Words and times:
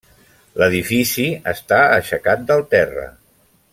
L'edifici 0.61 1.25
està 1.53 1.81
aixecat 1.99 2.49
del 2.53 2.65
terra. 2.73 3.05